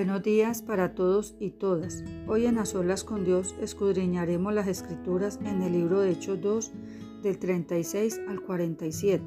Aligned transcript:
Buenos 0.00 0.22
días 0.22 0.62
para 0.62 0.94
todos 0.94 1.34
y 1.40 1.50
todas. 1.50 2.04
Hoy 2.26 2.46
en 2.46 2.56
A 2.56 2.64
Solas 2.64 3.04
con 3.04 3.22
Dios 3.22 3.54
escudriñaremos 3.60 4.54
las 4.54 4.66
escrituras 4.66 5.38
en 5.44 5.60
el 5.60 5.72
libro 5.72 6.00
de 6.00 6.12
Hechos 6.12 6.40
2 6.40 6.72
del 7.22 7.38
36 7.38 8.18
al 8.26 8.40
47. 8.40 9.22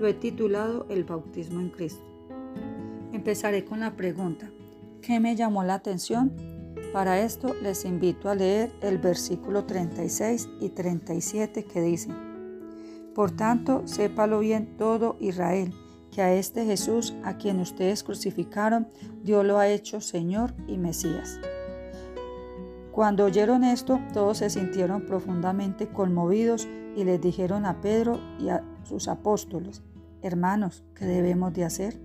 Lo 0.00 0.06
he 0.06 0.14
titulado 0.14 0.86
El 0.88 1.04
bautismo 1.04 1.60
en 1.60 1.68
Cristo. 1.68 2.02
Empezaré 3.12 3.66
con 3.66 3.80
la 3.80 3.96
pregunta, 3.96 4.50
¿qué 5.02 5.20
me 5.20 5.36
llamó 5.36 5.62
la 5.62 5.74
atención? 5.74 6.32
Para 6.90 7.20
esto 7.20 7.54
les 7.62 7.84
invito 7.84 8.30
a 8.30 8.34
leer 8.34 8.72
el 8.80 8.96
versículo 8.96 9.66
36 9.66 10.48
y 10.62 10.70
37 10.70 11.64
que 11.64 11.82
dice, 11.82 12.08
Por 13.14 13.32
tanto, 13.32 13.82
sépalo 13.86 14.38
bien 14.38 14.74
todo 14.78 15.18
Israel 15.20 15.70
que 16.18 16.22
a 16.22 16.34
este 16.34 16.64
Jesús, 16.64 17.14
a 17.22 17.36
quien 17.38 17.60
ustedes 17.60 18.02
crucificaron, 18.02 18.88
Dios 19.22 19.44
lo 19.44 19.60
ha 19.60 19.68
hecho 19.68 20.00
Señor 20.00 20.52
y 20.66 20.76
Mesías. 20.76 21.38
Cuando 22.90 23.24
oyeron 23.24 23.62
esto, 23.62 24.00
todos 24.12 24.38
se 24.38 24.50
sintieron 24.50 25.06
profundamente 25.06 25.86
conmovidos 25.86 26.66
y 26.96 27.04
les 27.04 27.20
dijeron 27.20 27.64
a 27.66 27.80
Pedro 27.80 28.18
y 28.40 28.48
a 28.48 28.64
sus 28.82 29.06
apóstoles, 29.06 29.84
hermanos, 30.20 30.82
¿qué 30.96 31.04
debemos 31.04 31.54
de 31.54 31.64
hacer? 31.64 32.00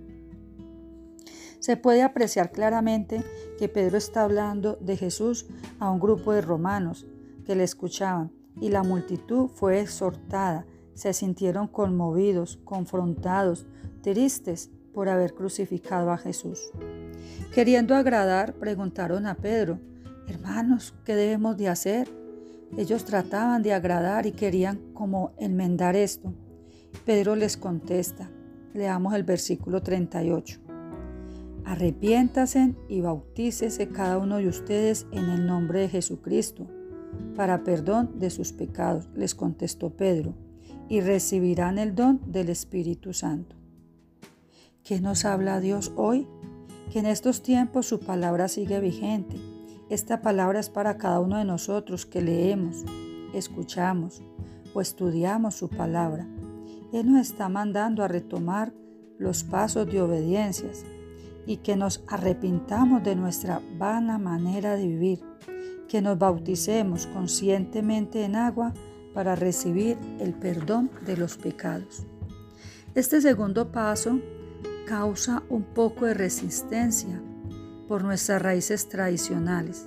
Se 1.58 1.76
puede 1.76 2.04
apreciar 2.04 2.52
claramente 2.52 3.24
que 3.58 3.68
Pedro 3.68 3.98
está 3.98 4.22
hablando 4.22 4.76
de 4.76 4.96
Jesús 4.96 5.46
a 5.80 5.90
un 5.90 5.98
grupo 5.98 6.32
de 6.32 6.40
romanos 6.40 7.04
que 7.44 7.56
le 7.56 7.64
escuchaban 7.64 8.30
y 8.60 8.68
la 8.68 8.84
multitud 8.84 9.48
fue 9.48 9.80
exhortada, 9.80 10.66
se 10.94 11.12
sintieron 11.12 11.68
conmovidos, 11.68 12.58
confrontados, 12.64 13.66
tristes 14.02 14.70
por 14.92 15.08
haber 15.08 15.34
crucificado 15.34 16.10
a 16.10 16.18
Jesús. 16.18 16.70
Queriendo 17.52 17.94
agradar, 17.94 18.54
preguntaron 18.54 19.26
a 19.26 19.34
Pedro, 19.34 19.78
hermanos, 20.28 20.94
¿qué 21.04 21.14
debemos 21.14 21.56
de 21.56 21.68
hacer? 21.68 22.08
Ellos 22.76 23.04
trataban 23.04 23.62
de 23.62 23.72
agradar 23.72 24.26
y 24.26 24.32
querían 24.32 24.80
como 24.94 25.32
enmendar 25.38 25.96
esto. 25.96 26.32
Pedro 27.04 27.36
les 27.36 27.56
contesta, 27.56 28.30
leamos 28.72 29.14
el 29.14 29.24
versículo 29.24 29.82
38. 29.82 30.60
Arrepiéntase 31.64 32.74
y 32.88 33.00
bautícese 33.00 33.88
cada 33.88 34.18
uno 34.18 34.36
de 34.38 34.48
ustedes 34.48 35.06
en 35.12 35.30
el 35.30 35.46
nombre 35.46 35.80
de 35.80 35.88
Jesucristo, 35.88 36.66
para 37.36 37.64
perdón 37.64 38.18
de 38.18 38.30
sus 38.30 38.52
pecados, 38.52 39.08
les 39.14 39.34
contestó 39.34 39.90
Pedro, 39.90 40.34
y 40.88 41.00
recibirán 41.00 41.78
el 41.78 41.94
don 41.94 42.20
del 42.26 42.48
Espíritu 42.48 43.12
Santo. 43.12 43.56
¿Qué 44.82 45.00
nos 45.00 45.24
habla 45.24 45.60
Dios 45.60 45.92
hoy? 45.96 46.26
Que 46.92 46.98
en 46.98 47.06
estos 47.06 47.42
tiempos 47.42 47.86
su 47.86 48.00
palabra 48.00 48.48
sigue 48.48 48.80
vigente. 48.80 49.36
Esta 49.88 50.20
palabra 50.20 50.60
es 50.60 50.68
para 50.68 50.98
cada 50.98 51.20
uno 51.20 51.38
de 51.38 51.44
nosotros 51.44 52.06
que 52.06 52.20
leemos, 52.20 52.84
escuchamos 53.32 54.22
o 54.74 54.80
estudiamos 54.80 55.54
su 55.54 55.68
palabra. 55.68 56.26
Él 56.92 57.10
nos 57.10 57.28
está 57.28 57.48
mandando 57.48 58.02
a 58.02 58.08
retomar 58.08 58.72
los 59.18 59.44
pasos 59.44 59.86
de 59.86 60.00
obediencias 60.00 60.84
y 61.46 61.58
que 61.58 61.76
nos 61.76 62.04
arrepintamos 62.08 63.02
de 63.02 63.16
nuestra 63.16 63.60
vana 63.78 64.18
manera 64.18 64.76
de 64.76 64.86
vivir, 64.86 65.20
que 65.88 66.02
nos 66.02 66.18
bauticemos 66.18 67.06
conscientemente 67.06 68.24
en 68.24 68.36
agua 68.36 68.72
para 69.14 69.36
recibir 69.36 69.96
el 70.18 70.34
perdón 70.34 70.90
de 71.06 71.16
los 71.16 71.38
pecados. 71.38 72.04
Este 72.94 73.20
segundo 73.20 73.72
paso 73.72 74.20
causa 74.86 75.42
un 75.48 75.62
poco 75.62 76.04
de 76.04 76.14
resistencia 76.14 77.22
por 77.88 78.04
nuestras 78.04 78.42
raíces 78.42 78.88
tradicionales. 78.88 79.86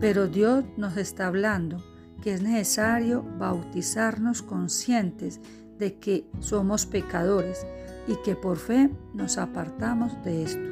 Pero 0.00 0.26
Dios 0.26 0.64
nos 0.76 0.96
está 0.96 1.28
hablando 1.28 1.82
que 2.22 2.34
es 2.34 2.42
necesario 2.42 3.24
bautizarnos 3.38 4.42
conscientes 4.42 5.40
de 5.78 5.98
que 5.98 6.28
somos 6.40 6.86
pecadores 6.86 7.64
y 8.06 8.16
que 8.24 8.34
por 8.34 8.56
fe 8.56 8.90
nos 9.14 9.38
apartamos 9.38 10.12
de 10.24 10.42
esto. 10.42 10.68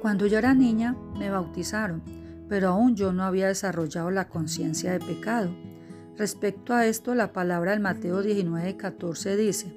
Cuando 0.00 0.26
yo 0.26 0.38
era 0.38 0.52
niña 0.52 0.96
me 1.18 1.30
bautizaron, 1.30 2.02
pero 2.52 2.68
aún 2.68 2.96
yo 2.96 3.14
no 3.14 3.22
había 3.22 3.48
desarrollado 3.48 4.10
la 4.10 4.28
conciencia 4.28 4.92
de 4.92 5.00
pecado. 5.00 5.48
Respecto 6.18 6.74
a 6.74 6.84
esto, 6.84 7.14
la 7.14 7.32
palabra 7.32 7.70
del 7.70 7.80
Mateo 7.80 8.22
19:14 8.22 9.36
dice, 9.36 9.74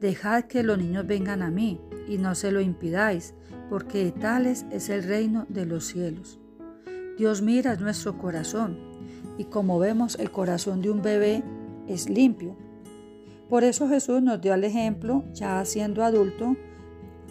Dejad 0.00 0.44
que 0.44 0.62
los 0.62 0.78
niños 0.78 1.08
vengan 1.08 1.42
a 1.42 1.50
mí, 1.50 1.80
y 2.06 2.18
no 2.18 2.36
se 2.36 2.52
lo 2.52 2.60
impidáis, 2.60 3.34
porque 3.68 4.04
de 4.04 4.12
tales 4.12 4.64
es 4.70 4.90
el 4.90 5.02
reino 5.02 5.44
de 5.48 5.66
los 5.66 5.86
cielos. 5.86 6.38
Dios 7.18 7.42
mira 7.42 7.74
nuestro 7.74 8.16
corazón, 8.16 8.78
y 9.36 9.46
como 9.46 9.80
vemos 9.80 10.20
el 10.20 10.30
corazón 10.30 10.82
de 10.82 10.92
un 10.92 11.02
bebé 11.02 11.42
es 11.88 12.08
limpio. 12.08 12.56
Por 13.48 13.64
eso 13.64 13.88
Jesús 13.88 14.22
nos 14.22 14.40
dio 14.40 14.54
el 14.54 14.62
ejemplo, 14.62 15.24
ya 15.32 15.64
siendo 15.64 16.04
adulto, 16.04 16.54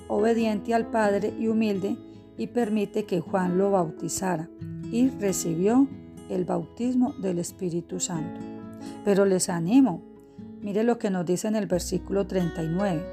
obediente 0.10 0.74
al 0.74 0.92
Padre 0.92 1.34
y 1.40 1.48
humilde, 1.48 1.96
y 2.38 2.48
permite 2.48 3.06
que 3.06 3.20
Juan 3.20 3.58
lo 3.58 3.72
bautizara, 3.72 4.50
y 4.92 5.10
recibió 5.10 5.88
el 6.30 6.46
bautismo 6.46 7.14
del 7.14 7.40
Espíritu 7.40 8.00
Santo. 8.00 8.40
Pero 9.04 9.26
les 9.26 9.50
animo 9.50 10.02
Mire 10.66 10.84
lo 10.84 10.98
que 10.98 11.12
nos 11.12 11.28
dice 11.28 11.48
en 11.48 11.56
el 11.56 11.68
versículo 11.68 12.26
39. 12.26 13.06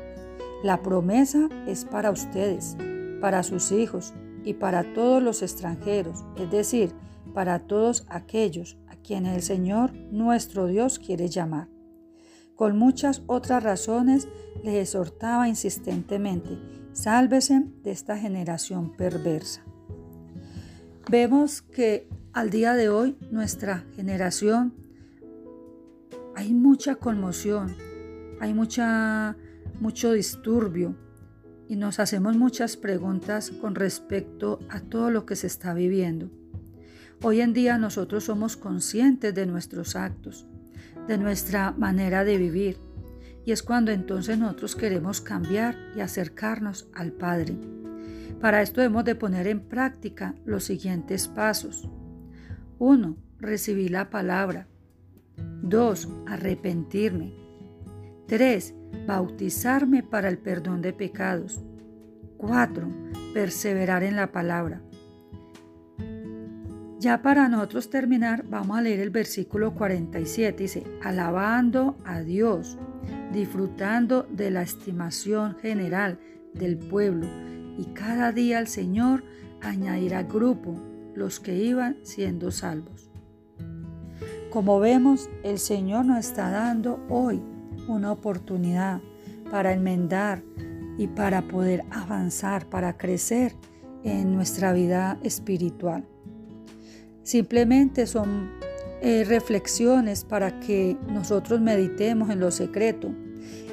La 0.65 0.83
promesa 0.83 1.51
es 1.67 1.85
para 1.85 2.11
ustedes, 2.11 2.79
para 3.21 3.43
sus 3.43 3.73
hijos 3.73 4.15
y 4.43 4.55
para 4.55 4.95
todos 4.95 5.23
los 5.23 5.43
extranjeros, 5.43 6.25
es 6.39 6.51
decir, 6.51 6.95
para 7.35 7.59
todos 7.59 8.07
aquellos 8.09 8.79
a 8.89 8.97
quienes 8.97 9.37
el 9.37 9.43
Señor 9.43 9.93
nuestro 10.11 10.67
Dios 10.67 10.99
quiere 10.99 11.29
llamar. 11.29 11.69
Con 12.57 12.77
muchas 12.79 13.23
otras 13.27 13.63
razones 13.63 14.29
les 14.63 14.89
exhortaba 14.89 15.49
insistentemente, 15.49 16.59
sálvese 16.93 17.65
de 17.83 17.91
esta 17.91 18.17
generación 18.19 18.93
perversa. 18.97 19.63
Vemos 21.11 21.63
que 21.63 22.09
al 22.33 22.51
día 22.51 22.75
de 22.75 22.89
hoy 22.89 23.17
nuestra 23.31 23.85
generación 23.97 24.75
hay 26.35 26.55
mucha 26.55 26.95
conmoción, 26.95 27.77
hay 28.41 28.55
mucha, 28.55 29.37
mucho 29.81 30.13
disturbio 30.13 30.97
y 31.69 31.77
nos 31.77 31.99
hacemos 32.01 32.37
muchas 32.37 32.77
preguntas 32.77 33.51
con 33.51 33.75
respecto 33.75 34.59
a 34.69 34.81
todo 34.81 35.11
lo 35.11 35.27
que 35.27 35.37
se 35.37 35.47
está 35.47 35.75
viviendo. 35.75 36.31
Hoy 37.23 37.41
en 37.41 37.53
día 37.53 37.79
nosotros 37.79 38.25
somos 38.25 38.57
conscientes 38.57 39.35
de 39.35 39.47
nuestros 39.47 39.95
actos, 39.95 40.47
de 41.09 41.19
nuestra 41.19 41.73
manera 41.73 42.25
de 42.25 42.39
vivir, 42.39 42.79
y 43.45 43.53
es 43.53 43.63
cuando 43.63 43.91
entonces 43.91 44.39
nosotros 44.39 44.77
queremos 44.77 45.21
cambiar 45.21 45.77
y 45.97 46.01
acercarnos 46.01 46.89
al 46.95 47.13
Padre. 47.13 47.57
Para 48.41 48.63
esto 48.63 48.81
debemos 48.81 49.05
de 49.05 49.15
poner 49.15 49.47
en 49.47 49.61
práctica 49.61 50.35
los 50.45 50.65
siguientes 50.65 51.29
pasos. 51.29 51.89
1. 52.79 53.17
Recibir 53.39 53.91
la 53.91 54.11
palabra. 54.11 54.67
2. 55.63 56.09
Arrepentirme. 56.27 57.35
3. 58.27 58.75
Bautizarme 59.07 60.03
para 60.03 60.29
el 60.29 60.39
perdón 60.39 60.83
de 60.83 60.93
pecados. 60.93 61.63
4. 62.39 62.89
Perseverar 63.35 64.03
en 64.03 64.17
la 64.17 64.33
palabra. 64.33 64.83
Ya 67.03 67.21
para 67.21 67.49
nosotros 67.49 67.91
terminar, 67.91 68.45
vamos 68.49 68.79
a 68.79 68.81
leer 68.81 69.01
el 69.01 69.11
versículo 69.11 69.75
47. 69.75 70.63
Dice, 70.63 70.85
alabando 71.03 71.97
a 72.05 72.21
Dios, 72.21 72.79
disfrutando 73.33 74.23
de 74.31 74.53
la 74.53 74.63
estimación 74.63 75.57
general 75.57 76.21
del 76.55 76.79
pueblo, 76.79 77.27
y 77.77 77.87
cada 77.87 78.31
día 78.31 78.61
el 78.61 78.69
Señor 78.69 79.25
añadirá 79.61 80.23
grupo 80.23 80.77
los 81.17 81.41
que 81.41 81.57
iban 81.57 81.97
siendo 82.03 82.53
salvos. 82.53 83.11
Como 84.53 84.79
vemos, 84.79 85.29
el 85.43 85.59
Señor 85.59 86.05
nos 86.05 86.25
está 86.25 86.51
dando 86.51 87.05
hoy 87.09 87.43
una 87.89 88.13
oportunidad 88.13 89.01
para 89.51 89.73
enmendar 89.73 90.45
y 90.99 91.09
para 91.09 91.43
poder 91.49 91.83
avanzar, 91.91 92.67
para 92.67 92.97
crecer 92.97 93.57
en 94.05 94.33
nuestra 94.33 94.73
vida 94.73 95.19
espiritual. 95.25 96.07
Simplemente 97.23 98.07
son 98.07 98.51
eh, 99.01 99.25
reflexiones 99.25 100.25
para 100.25 100.61
que 100.61 100.97
nosotros 101.09 101.61
meditemos 101.61 102.31
en 102.31 102.41
lo 102.41 102.51
secreto 102.51 103.11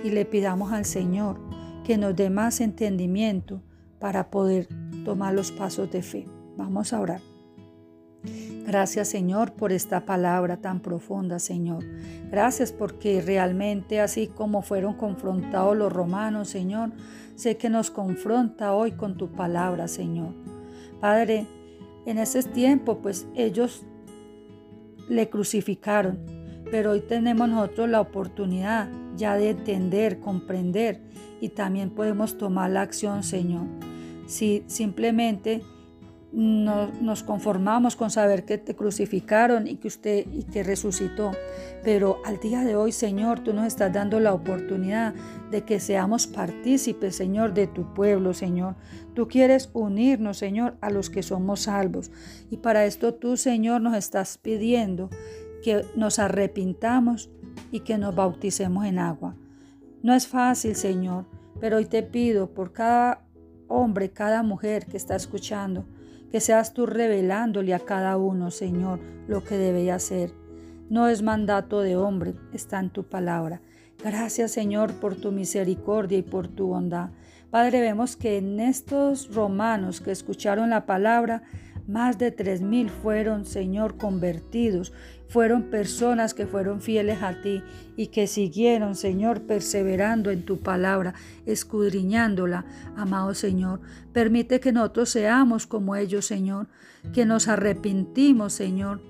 y 0.03 0.09
le 0.11 0.25
pidamos 0.25 0.71
al 0.71 0.85
Señor 0.85 1.39
que 1.83 1.97
nos 1.97 2.15
dé 2.15 2.29
más 2.29 2.61
entendimiento 2.61 3.61
para 3.99 4.29
poder 4.29 4.67
tomar 5.03 5.33
los 5.33 5.51
pasos 5.51 5.91
de 5.91 6.01
fe. 6.01 6.27
Vamos 6.57 6.93
a 6.93 6.99
orar. 6.99 7.21
Gracias 8.65 9.07
Señor 9.07 9.53
por 9.53 9.71
esta 9.71 10.05
palabra 10.05 10.57
tan 10.57 10.81
profunda, 10.81 11.39
Señor. 11.39 11.83
Gracias 12.29 12.71
porque 12.71 13.21
realmente 13.21 13.99
así 13.99 14.27
como 14.27 14.61
fueron 14.61 14.93
confrontados 14.93 15.75
los 15.75 15.91
romanos, 15.91 16.49
Señor, 16.49 16.91
sé 17.35 17.57
que 17.57 17.69
nos 17.69 17.89
confronta 17.89 18.73
hoy 18.73 18.91
con 18.91 19.17
tu 19.17 19.31
palabra, 19.31 19.87
Señor. 19.87 20.35
Padre, 20.99 21.47
en 22.09 22.17
ese 22.17 22.41
tiempo 22.41 22.99
pues 23.01 23.27
ellos 23.35 23.83
le 25.07 25.29
crucificaron, 25.29 26.17
pero 26.71 26.91
hoy 26.91 27.01
tenemos 27.01 27.47
nosotros 27.47 27.87
la 27.87 28.01
oportunidad 28.01 28.89
ya 29.15 29.35
de 29.35 29.51
entender, 29.51 30.19
comprender 30.19 31.01
y 31.39 31.49
también 31.49 31.91
podemos 31.91 32.37
tomar 32.37 32.71
la 32.71 32.81
acción, 32.81 33.23
Señor. 33.23 33.67
Si 34.25 34.63
simplemente 34.65 35.61
no, 36.31 36.91
nos 37.01 37.23
conformamos 37.23 37.95
con 37.95 38.11
saber 38.11 38.45
que 38.45 38.57
te 38.57 38.75
crucificaron 38.75 39.67
y 39.67 39.77
que 39.77 39.87
usted 39.87 40.25
y 40.31 40.43
que 40.43 40.63
resucitó. 40.63 41.31
Pero 41.83 42.17
al 42.25 42.39
día 42.39 42.63
de 42.63 42.75
hoy, 42.75 42.91
Señor, 42.91 43.39
tú 43.39 43.53
nos 43.53 43.65
estás 43.65 43.91
dando 43.91 44.19
la 44.19 44.33
oportunidad 44.33 45.13
de 45.49 45.63
que 45.63 45.79
seamos 45.79 46.27
partícipes, 46.27 47.15
Señor, 47.15 47.53
de 47.53 47.67
tu 47.67 47.93
pueblo, 47.93 48.33
Señor. 48.33 48.75
Tú 49.15 49.27
quieres 49.27 49.69
unirnos, 49.73 50.37
Señor, 50.37 50.77
a 50.81 50.89
los 50.89 51.09
que 51.09 51.23
somos 51.23 51.61
salvos. 51.61 52.11
Y 52.49 52.57
para 52.57 52.85
esto 52.85 53.13
tú, 53.15 53.37
Señor, 53.37 53.81
nos 53.81 53.95
estás 53.95 54.37
pidiendo 54.37 55.09
que 55.63 55.83
nos 55.95 56.19
arrepintamos 56.19 57.29
y 57.71 57.81
que 57.81 57.97
nos 57.97 58.15
bauticemos 58.15 58.85
en 58.85 58.99
agua. 58.99 59.35
No 60.01 60.13
es 60.13 60.27
fácil, 60.27 60.75
Señor, 60.75 61.25
pero 61.59 61.77
hoy 61.77 61.85
te 61.85 62.03
pido 62.03 62.53
por 62.53 62.71
cada 62.71 63.25
hombre, 63.67 64.11
cada 64.11 64.43
mujer 64.43 64.85
que 64.85 64.97
está 64.97 65.15
escuchando, 65.15 65.85
que 66.31 66.39
seas 66.39 66.73
tú 66.73 66.85
revelándole 66.85 67.73
a 67.73 67.79
cada 67.79 68.17
uno, 68.17 68.51
Señor, 68.51 68.99
lo 69.27 69.43
que 69.43 69.57
debe 69.57 69.91
hacer. 69.91 70.31
No 70.89 71.07
es 71.07 71.21
mandato 71.21 71.81
de 71.81 71.95
hombre, 71.95 72.35
está 72.53 72.79
en 72.79 72.89
tu 72.89 73.03
palabra. 73.03 73.61
Gracias, 74.03 74.51
Señor, 74.51 74.93
por 74.93 75.15
tu 75.15 75.31
misericordia 75.31 76.17
y 76.17 76.23
por 76.23 76.47
tu 76.47 76.67
bondad. 76.67 77.09
Padre, 77.51 77.81
vemos 77.81 78.15
que 78.15 78.37
en 78.37 78.59
estos 78.59 79.33
romanos 79.33 80.01
que 80.01 80.11
escucharon 80.11 80.69
la 80.69 80.85
palabra, 80.85 81.43
más 81.89 82.19
de 82.19 82.29
tres 82.29 82.61
mil 82.61 82.91
fueron, 82.91 83.45
Señor, 83.45 83.97
convertidos. 83.97 84.93
Fueron 85.27 85.63
personas 85.63 86.35
que 86.35 86.45
fueron 86.45 86.81
fieles 86.81 87.23
a 87.23 87.41
ti 87.41 87.63
y 87.97 88.07
que 88.07 88.27
siguieron, 88.27 88.95
Señor, 88.95 89.41
perseverando 89.41 90.29
en 90.29 90.45
tu 90.45 90.59
palabra, 90.59 91.15
escudriñándola. 91.47 92.65
Amado 92.95 93.33
Señor, 93.33 93.81
permite 94.13 94.59
que 94.59 94.71
nosotros 94.71 95.09
seamos 95.09 95.65
como 95.65 95.95
ellos, 95.95 96.25
Señor, 96.25 96.67
que 97.11 97.25
nos 97.25 97.47
arrepentimos, 97.47 98.53
Señor, 98.53 99.01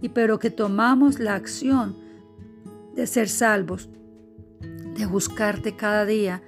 y 0.00 0.10
pero 0.10 0.38
que 0.38 0.50
tomamos 0.50 1.18
la 1.18 1.34
acción 1.34 1.96
de 2.94 3.08
ser 3.08 3.28
salvos, 3.28 3.88
de 4.96 5.06
buscarte 5.06 5.74
cada 5.74 6.04
día. 6.04 6.40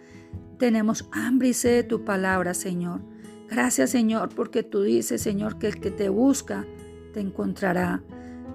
Tenemos 0.56 1.08
hambre 1.10 1.48
y 1.48 1.54
sed 1.54 1.82
de 1.82 1.82
tu 1.82 2.04
palabra, 2.04 2.54
Señor. 2.54 3.00
Gracias 3.50 3.90
Señor 3.90 4.28
porque 4.28 4.62
tú 4.62 4.82
dices 4.82 5.20
Señor 5.20 5.58
que 5.58 5.66
el 5.66 5.80
que 5.80 5.90
te 5.90 6.08
busca 6.08 6.64
te 7.12 7.18
encontrará. 7.20 8.02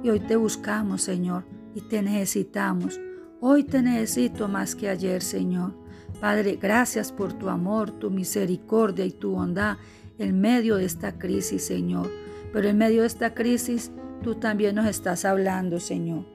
Y 0.01 0.09
hoy 0.09 0.21
te 0.21 0.37
buscamos 0.37 1.01
Señor 1.01 1.43
y 1.73 1.81
te 1.81 2.01
necesitamos. 2.01 3.01
Hoy 3.41 3.65
te 3.65 3.81
necesito 3.81 4.47
más 4.47 4.73
que 4.73 4.87
ayer 4.87 5.21
Señor. 5.21 5.73
Padre, 6.21 6.57
gracias 6.61 7.11
por 7.11 7.33
tu 7.33 7.49
amor, 7.49 7.91
tu 7.91 8.09
misericordia 8.09 9.05
y 9.05 9.11
tu 9.11 9.31
bondad 9.31 9.77
en 10.17 10.39
medio 10.39 10.77
de 10.77 10.85
esta 10.85 11.17
crisis 11.17 11.65
Señor. 11.65 12.09
Pero 12.53 12.69
en 12.69 12.77
medio 12.77 13.01
de 13.01 13.07
esta 13.07 13.33
crisis 13.33 13.91
tú 14.23 14.35
también 14.35 14.75
nos 14.75 14.85
estás 14.85 15.25
hablando 15.25 15.81
Señor. 15.81 16.25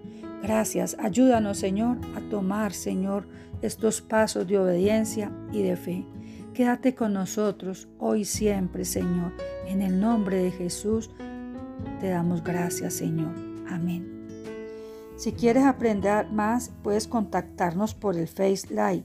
Gracias, 0.43 0.97
ayúdanos 0.99 1.57
Señor 1.57 1.97
a 2.15 2.21
tomar 2.29 2.75
Señor 2.75 3.27
estos 3.62 4.03
pasos 4.03 4.47
de 4.47 4.59
obediencia 4.59 5.33
y 5.51 5.62
de 5.62 5.77
fe. 5.77 6.07
Quédate 6.61 6.95
con 6.95 7.15
nosotros 7.15 7.89
hoy 7.99 8.27
siempre, 8.27 8.85
Señor. 8.85 9.33
En 9.67 9.81
el 9.81 9.99
nombre 9.99 10.43
de 10.43 10.51
Jesús 10.51 11.09
te 12.01 12.09
damos 12.09 12.45
gracias, 12.45 12.93
Señor. 12.93 13.33
Amén. 13.67 14.29
Si 15.17 15.33
quieres 15.33 15.65
aprender 15.65 16.31
más, 16.31 16.71
puedes 16.83 17.09
contactarnos 17.09 17.95
por 17.95 18.15
el 18.15 18.29
Face 18.29 18.69
Live 18.69 19.05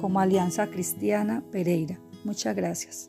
como 0.00 0.18
Alianza 0.18 0.66
Cristiana 0.66 1.44
Pereira. 1.52 2.00
Muchas 2.24 2.56
gracias. 2.56 3.08